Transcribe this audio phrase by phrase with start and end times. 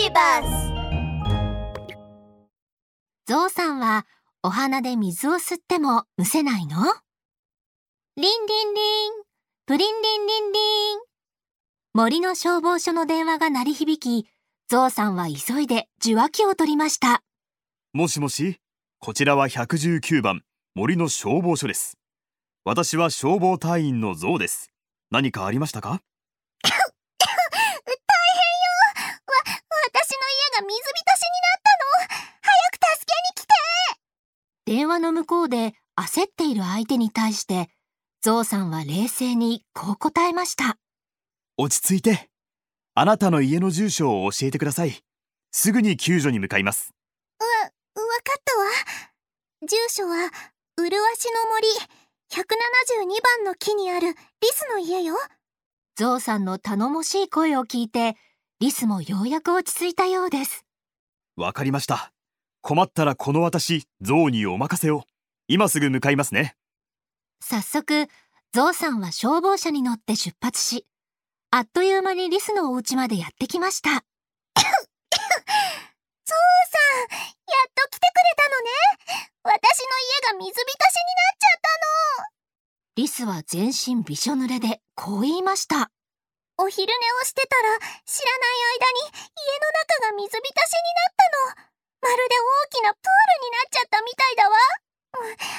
[0.00, 0.46] ビバス
[3.26, 4.06] ゾウさんは
[4.44, 6.76] お花で水を吸ってもむせないの？
[8.16, 9.12] リンリンリン、
[9.66, 10.58] プリンリンリンリ
[10.94, 10.98] ン。
[11.94, 14.28] 森の消防署の電話が鳴り響き、
[14.68, 17.24] ゾウさんは急いで受話器を取りました。
[17.92, 18.60] もしもし、
[19.00, 20.42] こちらは119番
[20.76, 21.98] 森の消防署です。
[22.64, 24.70] 私は消防隊員のゾウです。
[25.10, 26.02] 何かありましたか？
[30.58, 33.54] が水浸しになったの早く助けに来て
[34.66, 37.68] 電話の向こうで焦っている相手に対して、
[38.20, 40.78] ゾウさんは冷静にこう答えました。
[41.56, 42.28] 落ち着いて。
[42.94, 45.00] あなたの家の住所を教えてください。
[45.50, 46.92] すぐに救助に向かいます。
[47.40, 47.70] わ、わ
[48.22, 48.66] かったわ。
[49.62, 50.30] 住所は、
[50.76, 51.68] 麗しの森、
[52.30, 54.14] 172番の木にあるリ
[54.52, 55.16] スの家よ。
[55.96, 58.16] ゾウさんの頼もしい声を聞いて、
[58.60, 60.64] リスもようやく落ち着いたようです。
[61.36, 62.12] わかりました。
[62.60, 65.04] 困ったらこの私、ゾウにお任せを。
[65.46, 66.56] 今すぐ向かいますね。
[67.40, 68.08] 早速、
[68.52, 70.86] ゾウさんは消防車に乗って出発し、
[71.52, 73.90] あっという間にリスのお家までやってきました。
[73.90, 74.00] ゾウ
[74.58, 74.90] さん、やっ
[77.76, 78.70] と来てくれたのね。
[79.44, 79.94] 私の
[80.32, 81.68] 家が水浸しになっちゃった
[82.24, 82.26] の。
[82.96, 85.92] リスは全身びしょ濡れでこう言いました。
[86.58, 91.70] お昼寝をしてたら知らない間に家の中が水浸しになったの。
[92.02, 94.58] まるで大きなプールになっちゃったみたいだわ。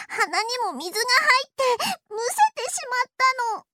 [0.09, 1.63] 鼻にも水が入って
[2.09, 3.23] むせてしまった
[3.55, 3.65] の。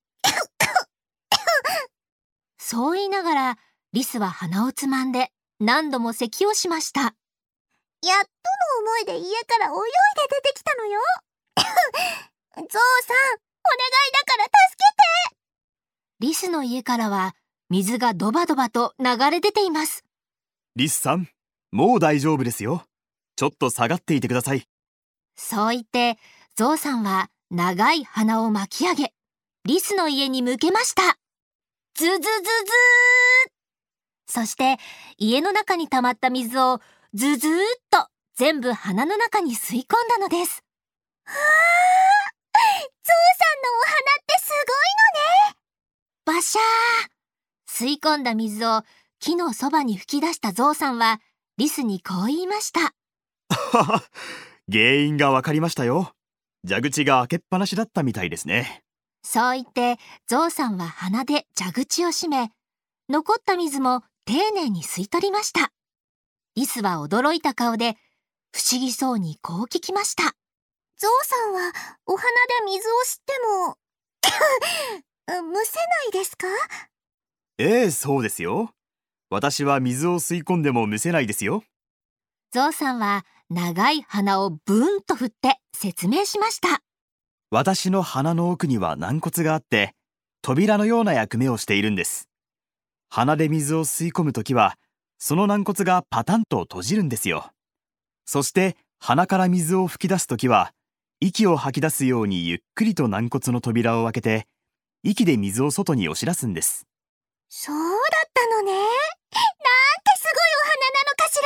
[2.60, 3.58] そう言いながら
[3.94, 7.02] リスは鼻をつまんで何度も咳をしました。
[7.02, 8.30] やっと
[8.82, 9.82] の思いで家から泳いで
[10.30, 11.00] 出てきたのよ。
[11.58, 15.35] ゾウさん、お願いだから助けて
[16.26, 17.36] リスの家からは
[17.70, 20.04] 水がドバドバと流れ出ています。
[20.76, 21.30] リスさん、
[21.72, 22.84] もう大丈夫ですよ。
[23.36, 24.68] ちょっと下がっていてください。
[25.36, 26.18] そう言って、
[26.56, 29.14] ゾウさんは長い鼻を巻き上げ、
[29.66, 31.04] リスの家に向けました。
[31.94, 32.32] ズズズズー
[34.26, 34.78] そして、
[35.20, 36.82] 家の中に溜まった水を
[37.14, 37.56] ズズーっ
[37.92, 40.64] と全部鼻の中に吸い込んだのです。
[41.26, 45.65] はあ、ゾウさんのお鼻ってすごいのね。
[46.26, 48.82] バシャー吸い込んだ水を
[49.20, 51.22] 木のそばに吹き出したゾウさんは、
[51.58, 52.96] リスにこう言いました。
[54.68, 56.14] 原因がわかりましたよ。
[56.68, 58.84] 蛇口が開けっぱなしだったみたいですね。
[59.22, 62.52] そう言って、ゾウさんは鼻で蛇口を閉め、
[63.08, 65.72] 残った水も丁寧に吸い取りました。
[66.56, 67.98] リスは驚いた顔で、
[68.52, 70.24] 不思議そうにこう聞きました。
[70.98, 71.72] ゾウさんは
[72.08, 72.32] お花で
[72.66, 73.34] 水を吸って
[73.68, 73.78] も
[75.28, 76.48] むせないですか？
[77.58, 78.72] ええ、そうですよ。
[79.30, 81.64] 私は水を吸い込んでもむせないですよ。
[82.52, 86.82] ゾウさんは長い鼻をブーンと振って説明しました。
[87.50, 89.94] 私の鼻の奥には軟骨があって、
[90.42, 92.30] 扉のような役目をしているんです。
[93.10, 94.78] 鼻で水を吸い込むときは、
[95.18, 97.52] その軟骨がパタンと閉じるんですよ。
[98.26, 100.72] そして鼻から水を吹き出すときは、
[101.20, 104.48] 息を吐き出すようにゆっくりと軟骨の扉を開けて、
[105.08, 106.88] 息で水を外に押し出すんです。
[107.48, 108.72] そうだったのね。
[108.74, 108.90] なんて
[110.18, 111.42] すごいお鼻なのかしら。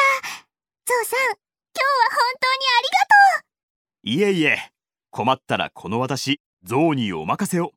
[0.86, 3.50] ゾウさん、今日は本当にありがとう。
[4.04, 4.72] いえいえ、
[5.12, 7.74] 困ったらこの私、ゾウにお任せを。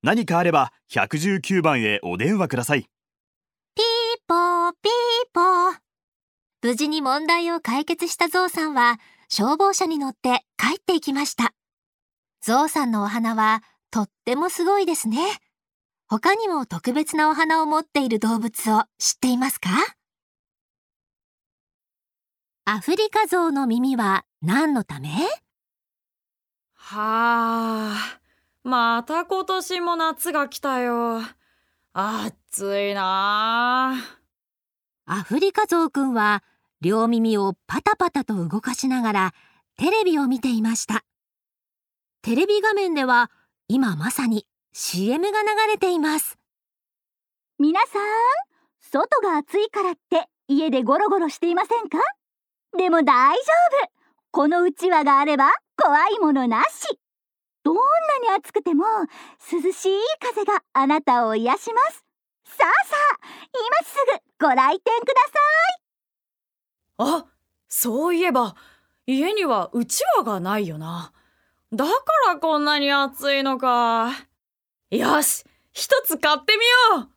[0.00, 2.82] 何かあれば119番へお電話ください。
[2.82, 3.84] ピー
[4.28, 4.92] ポーピー
[5.32, 5.78] ポー。
[6.62, 11.52] 無事に問題を解決したゾウさんは消防車に乗って帰っていきました。
[12.42, 13.64] ゾウさんのお鼻は
[13.96, 15.16] とってもすごいですね。
[16.06, 19.70] 他にも特別なお花を持っている動物を知っていますか？
[22.66, 25.08] アフリカゾウの耳は何のため？
[26.74, 28.20] はあ、
[28.64, 31.22] また今年も夏が来たよ。
[31.94, 33.94] 暑いな
[35.06, 36.44] アフリカゾウくんは
[36.82, 39.34] 両耳をパタパタと動かしながら
[39.78, 41.02] テレビを見ていました。
[42.20, 43.30] テレビ画面では
[43.68, 46.38] 今まさに CM が流れています。
[47.58, 48.02] 皆さん、
[48.80, 51.98] 外が暑いからって家でゴロゴロしていませんか？
[52.78, 53.42] でも大丈
[53.84, 53.90] 夫。
[54.30, 57.00] このうちわがあれば怖いものなし。
[57.64, 57.80] どんな
[58.22, 58.84] に暑くても
[59.50, 62.04] 涼しい風があなたを癒します。
[62.44, 63.96] さあさあ今す
[64.38, 65.14] ぐご来店くだ
[67.08, 67.24] さい。
[67.24, 67.26] あ
[67.68, 68.54] そういえば
[69.06, 71.12] 家にはうちわがないよな
[71.72, 71.92] だか
[72.28, 74.12] らこんなに暑いのか
[74.90, 76.54] よし一つ買って
[76.92, 77.08] みよう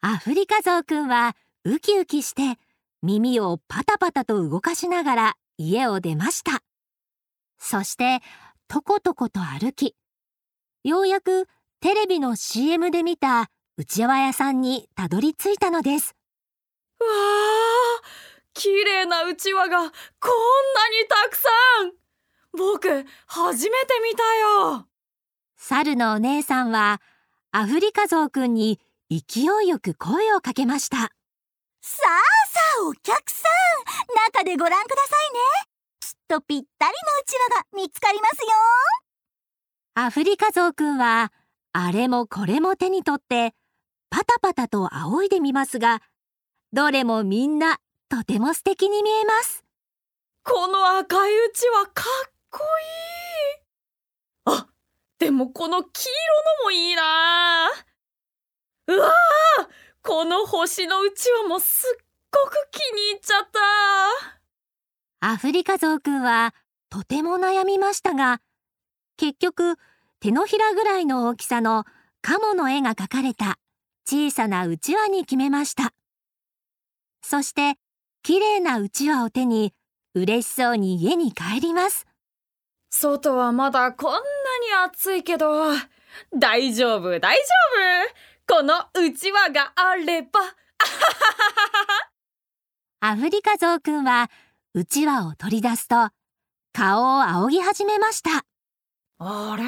[0.00, 2.58] アフリカゾウくんはウキウキして
[3.02, 6.62] 耳をパタパタと動かしながら家を出ました。
[7.58, 8.20] そして
[8.68, 9.94] とことこと歩き、
[10.84, 11.46] ようやく
[11.80, 16.14] テレビの CM で見たうちわ屋さんにたどり着いたのです。
[17.00, 18.02] わあ、
[18.52, 19.92] 綺麗なうちわがこんなに
[21.08, 21.48] たくさ
[21.84, 22.03] ん
[22.56, 22.88] 僕、
[23.26, 24.22] 初めて見た
[24.70, 24.86] よ。
[25.56, 27.00] 猿のお姉さんは
[27.50, 28.80] アフリカゾウくんに
[29.10, 30.96] 勢いよく声をかけました。
[30.96, 35.40] さあさあお客さん中でご覧くださいね。
[36.00, 38.48] きっとぴったりのうちわが見つかりますよ。
[39.94, 41.32] アフリカゾウくんは
[41.72, 43.54] あれもこれも手に取って
[44.10, 46.02] パタパタと仰いでみますが
[46.72, 47.78] どれもみんな
[48.08, 49.64] とても素敵に見えます。
[50.42, 52.62] この赤いうちわかっこ
[54.46, 54.54] いい。
[54.56, 54.68] あ
[55.18, 56.10] でもこの黄色
[56.60, 57.68] のもいいな。
[58.86, 59.12] うわ
[60.02, 63.48] この星のうちわもすっごく気に入っちゃっ
[65.20, 65.28] た。
[65.32, 66.54] アフリカゾウくんは
[66.90, 68.40] とても悩みましたが
[69.16, 69.76] 結局
[70.20, 71.84] 手のひらぐらいの大きさの
[72.22, 73.58] カモの絵が描かれた
[74.06, 75.92] 小さなうちわに決めました。
[77.20, 77.74] そして
[78.22, 79.72] 綺麗なうちわを手に
[80.14, 82.06] 嬉しそうに家に帰ります。
[82.96, 84.24] 外はまだこんなに
[84.86, 85.72] 暑いけど
[86.32, 87.42] 大丈夫大丈
[88.46, 88.54] 夫。
[88.56, 90.28] このうちわがあれば。
[93.00, 94.30] アフリカゾウくんは
[94.74, 96.10] うちわを取り出すと
[96.72, 98.44] 顔を仰ぎ始めました。
[99.18, 99.64] あれ？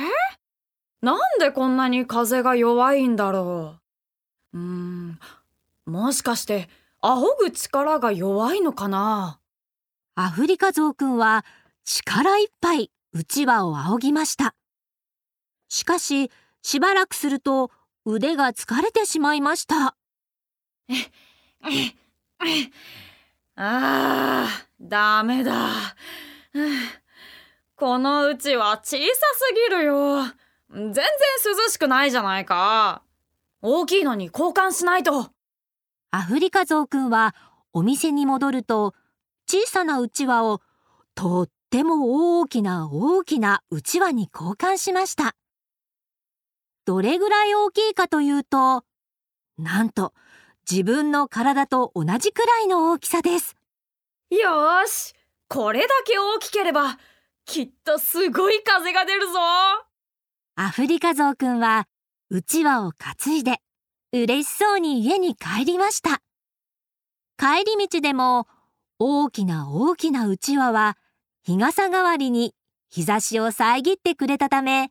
[1.03, 3.81] なんでこんなに風が弱いんだろ
[4.55, 4.59] う。
[4.59, 5.19] うーん
[5.85, 6.69] もしかして
[7.01, 9.41] 仰ぐ力が弱いのかな？
[10.15, 11.45] アフリカゾウくんは
[11.85, 14.55] 力いっぱいうちわを仰ぎました
[15.69, 16.31] しかし
[16.61, 17.71] しばらくすると
[18.05, 19.97] 腕が疲れてしまいました。
[23.57, 24.49] ああ、
[24.79, 25.71] ダメだ。
[27.75, 29.09] このうちは小さす
[29.71, 30.23] ぎるよ。
[30.71, 31.05] 全然
[31.57, 33.03] 涼しくないじゃないか。
[33.63, 35.31] 大きいのに交換しないと。
[36.11, 37.35] アフリカゾウくんは
[37.73, 38.95] お店に戻ると
[39.49, 40.61] 小さなうちわを
[41.15, 45.37] とっても大きな大きなうちわに交換しました。
[46.87, 48.83] どれぐらい大きいかというと、
[49.59, 50.15] なんと
[50.71, 53.57] 自分の体と同じくらいの大きさです。
[54.31, 55.13] よーし、
[55.49, 56.99] これだけ大きければ、
[57.45, 59.35] きっとすごい風が出るぞ
[60.55, 61.87] アフリカゾウくんは、
[62.31, 63.59] うちわを担いで、
[64.15, 66.23] 嬉しそうに家に帰りました。
[67.37, 68.49] 帰り道でも、
[68.99, 70.97] 大きな大きなうちわは、
[71.47, 72.57] 日傘代わりに
[72.89, 74.91] 日差しを遮ってくれたため、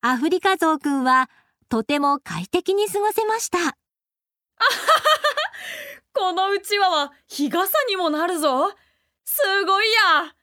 [0.00, 1.30] アフリカゾウくんは
[1.68, 3.58] とても快適に過ごせました。
[3.58, 3.78] あははは
[6.12, 8.68] このうちわは日傘にもなるぞ。
[9.24, 10.34] すごいや。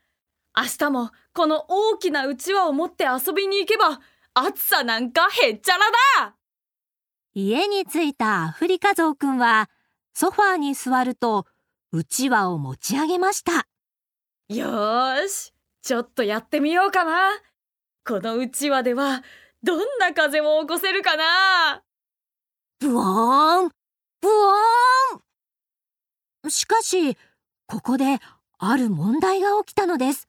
[0.56, 4.00] 明日もこの大きなうちわを持って遊びに行けば
[4.34, 5.80] 暑さなんかへっちゃら
[6.19, 6.36] だ
[7.34, 9.69] 家に着いたアフリカゾウくんは
[10.13, 11.48] ソファーに座ると
[11.92, 13.68] うちわを持ち上げました。
[14.50, 17.40] よーし、ちょっとやってみようかな。
[18.06, 19.24] このうちわでは
[19.63, 21.81] どんな風を起こせるかな。
[22.80, 23.72] ブワーン。
[24.19, 26.51] ブワーン。
[26.51, 27.18] しかし、
[27.68, 28.19] ここで
[28.57, 30.28] ある問題が起きたのです。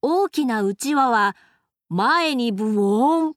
[0.00, 1.34] 大きなうちわは
[1.88, 3.34] 前にブオーン、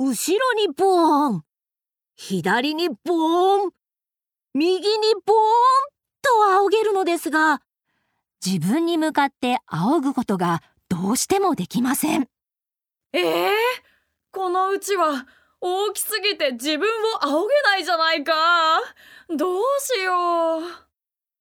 [0.00, 1.44] 後ろにボーン、
[2.16, 3.70] 左にボーン、
[4.52, 7.62] 右にボーンと仰げるのですが、
[8.44, 12.28] 自分に向かって仰ぐことがどうしてもできません。
[13.12, 13.50] ええー？
[14.32, 15.26] このうちは
[15.60, 18.34] 大きすぎて自分を仰げないじゃないか。
[19.30, 20.62] どうしよう。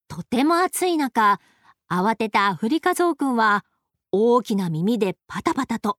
[0.08, 1.42] とても暑い中、
[1.90, 3.66] 慌てたアフリカゾウくんは
[4.12, 5.98] 大きな耳でパタパタと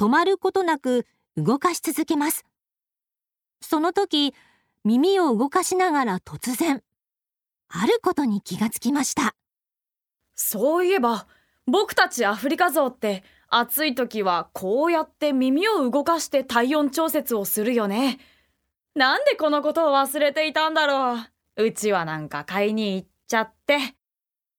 [0.00, 2.44] 止まることなく動かし続けます。
[3.60, 4.34] その時、
[4.84, 6.82] 耳を動かしながら突然、
[7.68, 9.36] あることに気がつきました。
[10.34, 11.26] そういえば、
[11.66, 18.18] 僕たちアフリカゾウって暑い時はこうやって耳を動かして体温調節をするよね。
[18.94, 21.18] なんでこのことを忘れていたんだろ
[21.56, 21.64] う。
[21.64, 23.78] うちわなんか買いに行っちゃって。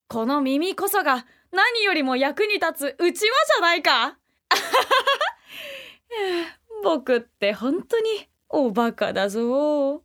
[0.07, 4.17] この耳こそが何よりも役に立つうちわじゃないか。
[6.83, 10.03] 僕って本当におバカだぞ。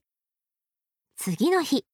[1.16, 1.84] 次の日、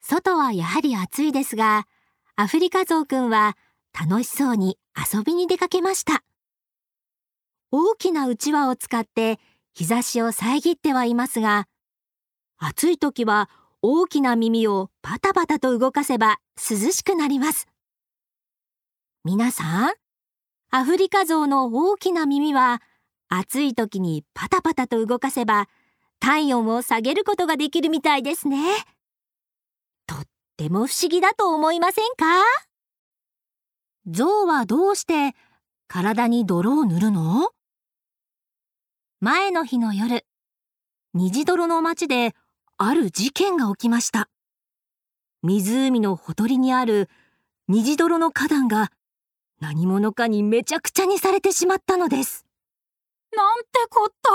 [0.00, 1.86] 外はやはり暑いですが、
[2.36, 3.56] アフリカゾウくんは
[3.98, 6.24] 楽しそうに遊びに出かけました。
[7.70, 9.38] 大きなうちわを使って
[9.72, 11.68] 日差しを遮ってはいますが、
[12.58, 13.48] 暑い時は
[13.82, 17.68] 大きな耳をパタパタと動かせば涼しくなります。
[19.24, 19.92] 皆さん、
[20.70, 22.82] アフリカゾウの大きな耳は
[23.28, 25.68] 暑い時にパタパタと動かせば
[26.18, 28.58] 体温を下げることができるみたいですね。
[30.54, 32.26] っても不思議だと思いませんか？
[34.06, 35.34] ゾウはどうして
[35.88, 37.50] 体に泥を塗るの？
[39.20, 40.24] 前の日の夜、
[41.12, 42.36] 虹泥の町で
[42.78, 44.28] ある事件が起きました。
[45.42, 47.08] 湖のほとりにある
[47.66, 48.92] 虹泥の花壇が
[49.60, 52.46] 何者かにめちゃくちゃにされてしまったのです。
[53.34, 54.30] なんてこった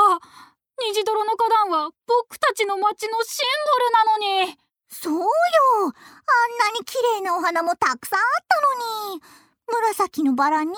[0.85, 3.47] 虹泥の花壇は僕たちの町のシン
[4.17, 4.57] ボルなのに
[4.89, 5.21] そうよ。
[5.21, 8.61] あんなに綺麗なお花もたくさんあった
[9.11, 9.21] のに。
[9.71, 10.73] 紫のバラに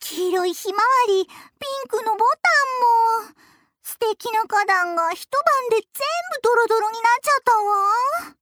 [0.00, 3.34] 黄色いひまわりピンクのボタンも。
[3.82, 5.40] 素敵な花壇が一晩
[5.70, 8.36] で全部ドロドロになっちゃったわ。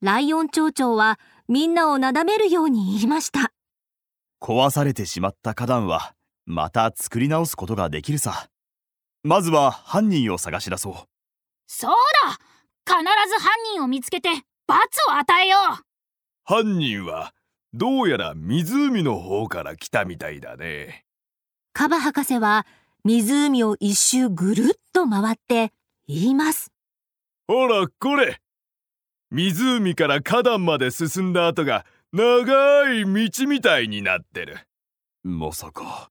[0.00, 3.52] ライオン町長はみんなをなだめるように言いました。
[4.40, 8.48] 壊されてしまった花壇はまた作り直すことができるさ。
[9.24, 10.94] まずは犯人を探し出そう。
[11.66, 11.94] そう
[12.24, 12.38] だ。
[12.86, 14.30] 必ず犯人を見つけて
[14.68, 14.76] 罰
[15.08, 15.84] を与えよう。
[16.44, 17.32] 犯人は
[17.72, 21.06] どうやら湖の方から来たみたいだね。
[21.72, 22.66] カバ博士は
[23.02, 25.72] 湖を一周ぐるっと回って
[26.06, 26.70] 言います。
[27.46, 28.40] ほらこれ。
[29.30, 34.58] 湖から花壇まで進んだ後が長い道みたいになってる。
[35.22, 36.10] まさか。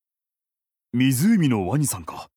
[0.94, 2.30] 湖のワニさんか。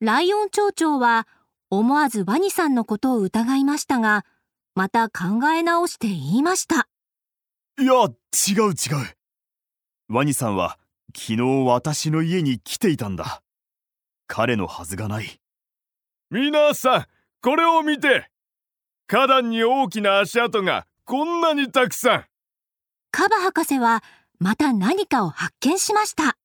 [0.00, 1.28] ライオン町長は
[1.68, 4.24] 思わずワニさんのことを疑いましたが
[4.80, 6.88] また考え直して言いました。
[7.78, 9.14] いや違う違う。
[10.08, 10.78] ワニさんは
[11.14, 13.42] 昨日私の家に来ていたんだ。
[14.26, 15.38] 彼のはずがない。
[16.30, 17.06] 皆さん
[17.42, 18.30] これを見て。
[19.06, 22.24] 花壇に大きな足跡がこんなにたくさん。
[23.10, 24.02] カバ博士は
[24.38, 26.38] また何かを発見しました。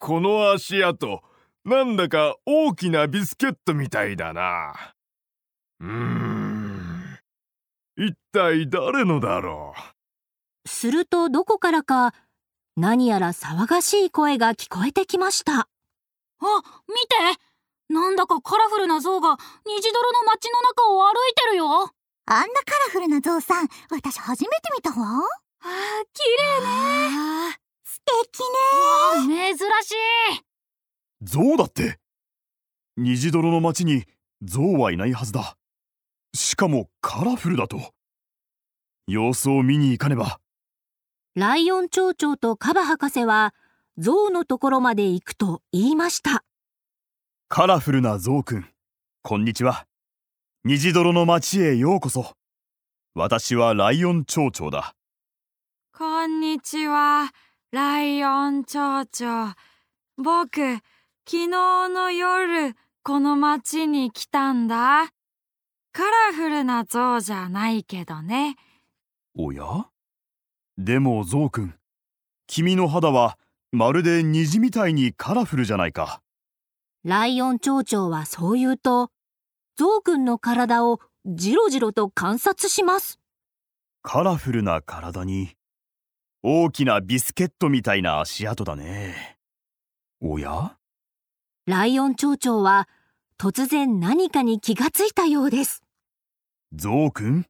[0.00, 1.22] この足跡
[1.64, 4.96] なんだか大きなビスケットみたいだな。
[5.78, 6.35] うーん
[7.96, 9.74] 一体誰のだろ
[10.64, 10.68] う？
[10.68, 12.12] するとどこからか
[12.76, 15.60] 何やら騒がしい声が聞こえてきました。
[15.60, 15.66] あ、
[16.88, 17.40] 見て。
[17.88, 21.90] なんだかカラフルな象が虹泥の街の中を歩いてるよ。
[22.26, 25.20] あんなカラフルな象さん、私初めて見たわ。
[25.62, 26.22] あ綺
[26.60, 27.56] 麗ね。
[27.84, 28.00] 素
[29.24, 29.56] 敵ね。
[29.56, 30.42] 珍しい。
[31.22, 31.98] 象だって。
[32.96, 34.04] 虹泥の街に
[34.42, 35.56] 象はいないはずだ。
[36.36, 37.92] しかもカラフルだと。
[39.08, 40.38] 様子を見に行かねば。
[41.34, 43.54] ライオン町長とカバ博士は
[43.98, 46.44] 象のところまで行くと言いました。
[47.48, 48.66] カラフルな象くん、
[49.22, 49.86] こんにちは。
[50.64, 52.34] 虹泥の町へようこそ。
[53.14, 54.94] 私はライオン町長だ。
[55.96, 57.30] こんにちは、
[57.70, 59.54] ライオン町長。
[60.18, 60.82] 僕、昨
[61.24, 65.12] 日の夜、この町に来たんだ。
[65.96, 68.56] カラフルな象じゃないけどね。
[69.34, 69.86] おや？
[70.76, 71.74] でも象くん、
[72.46, 73.38] 君の肌は
[73.72, 76.20] まるで虹みたいにカラフルじゃないか。
[77.02, 79.10] ライオン町長はそう言うと、
[79.78, 83.18] ゾウくんの体をじろじろと観察します。
[84.02, 85.56] カラフルな体に、
[86.42, 89.38] 大きなビスケットみたいな足跡だね。
[90.20, 90.76] おや？
[91.64, 92.86] ライオン町長は
[93.38, 95.84] 突然何かに気がついたようです。
[96.74, 97.46] ゾウくん？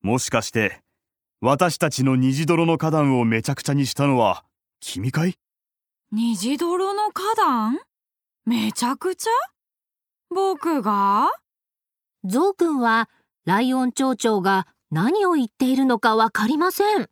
[0.00, 0.80] もしかして、
[1.40, 4.44] 私たちの虹泥の花壇をめちゃくちゃにしたのは
[4.80, 5.34] 君かい？
[6.12, 7.78] 虹泥の花壇？
[8.46, 9.30] めちゃくちゃ？
[10.30, 11.30] 僕が？
[12.24, 13.10] ゾウくんは
[13.44, 17.10] ライオン町長が何を言っているのかわかりません。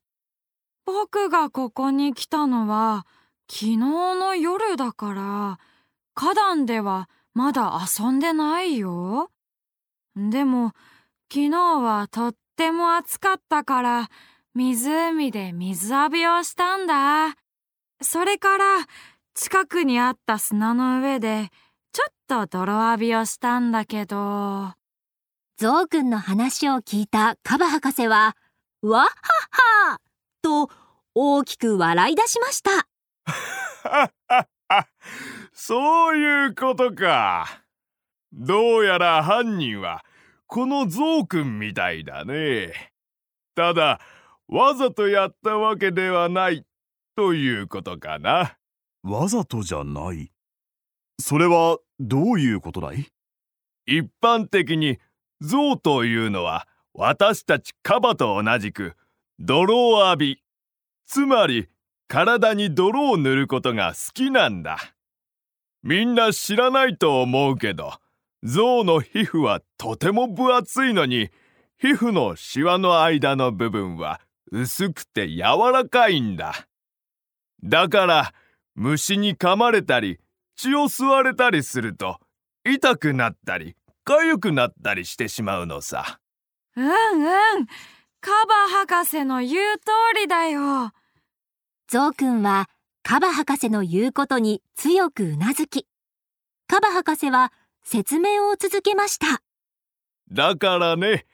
[0.87, 3.07] 僕がここに来たのは
[3.49, 5.59] 昨日の夜だから
[6.15, 9.31] 花壇ではまだ遊んでないよ。
[10.17, 10.73] でも
[11.33, 14.09] 昨日はとっても暑かったから
[14.57, 17.37] 湖で水浴びをしたんだ。
[18.03, 18.65] それから
[19.35, 21.51] 近くにあった砂の上で
[21.93, 24.73] ちょっと泥浴びをしたんだけど。
[25.57, 28.35] ゾウくんの話を聞いたカバ博士は、
[28.83, 29.11] わっはっ
[29.93, 30.01] は
[30.43, 30.69] と
[31.15, 32.89] 大きく笑い出しました。
[35.55, 37.47] そういうことか。
[38.33, 40.03] どうやら犯人は
[40.53, 42.73] このゾウくんみたいだね。
[43.55, 44.01] ただ、
[44.49, 46.67] わざとやったわけではない
[47.15, 48.57] ということかな。
[49.05, 50.33] わざとじゃない。
[51.21, 53.07] それはどういうことだい？
[53.87, 54.99] 一般的に
[55.41, 58.97] 象というのは私たちカバと同じく
[59.39, 60.43] 泥を浴び
[61.07, 61.69] つまり
[62.09, 64.79] 体に泥を塗ることが好きなんだ
[65.85, 67.93] みんな知らないと思うけど
[68.43, 71.31] 象の皮膚はとても分厚いのに
[71.79, 74.21] 皮膚のシワの間の部分は
[74.51, 75.43] 薄くて柔
[75.73, 76.67] らかいんだ。
[77.63, 78.33] だから
[78.75, 80.19] 虫に噛まれたり
[80.57, 82.19] 血を吸われたりすると
[82.65, 86.19] 痛くなったり痒くなったりしてしまうのさ。
[86.77, 86.89] うんう
[87.61, 87.67] ん。
[88.21, 90.93] カバ博士の言う通りだよ。
[91.89, 92.69] ゾウくんは
[93.03, 95.87] カバ博士の言うことに強くうなずき
[96.69, 97.53] カバ博士は
[97.93, 99.43] 説明を続けました。
[100.31, 101.27] だからね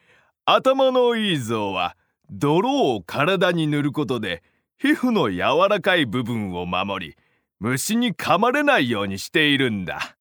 [0.46, 1.98] 頭のいい象は
[2.30, 4.42] 泥を体に塗ることで
[4.78, 7.16] 皮膚の柔らかい部分を守り
[7.60, 10.16] 虫に噛まれないようにしているんだ。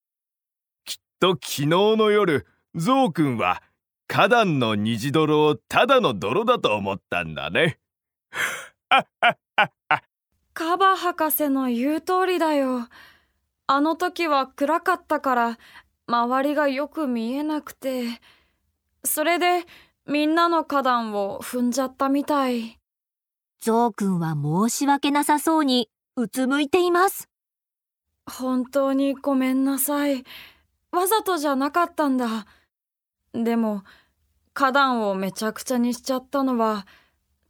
[0.83, 3.63] きっと昨日の夜ゾウくんは
[4.09, 7.79] 花壇の虹泥をただの泥だと思ったんだね。
[10.53, 12.89] カバ博士の言う通りだよ。
[13.67, 15.57] あの時は暗かったから
[16.07, 18.21] 周りがよく見えなくて
[19.03, 19.65] それで
[20.07, 22.79] みんなの花壇を踏んじゃったみたい。
[23.59, 27.27] ゾウくんは申し訳なさそうにうつむいています。
[28.27, 30.23] 本当にごめんなさい。
[30.91, 32.45] わざとじゃなかったんだ。
[33.33, 33.83] でも
[34.53, 36.85] 花壇をめちゃくちゃにしちゃったのは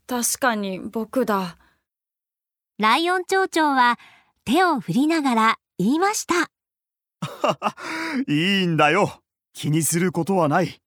[0.08, 1.58] 確かに僕だ。
[2.78, 3.98] ライオン町長は
[4.46, 6.55] 手を振りながら言いました
[8.28, 9.22] いいんだよ。
[9.54, 10.82] 気にすることはない。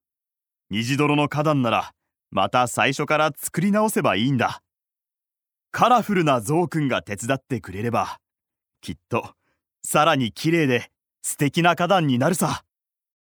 [0.71, 1.95] 虹泥の花壇なら
[2.30, 4.62] また最初から作り直せばいいんだ。
[5.71, 8.18] カラフルなゾウくんが手伝ってくれれば
[8.80, 9.35] きっと
[9.83, 10.90] さらに綺麗で
[11.23, 12.64] 素敵な花壇になるさ。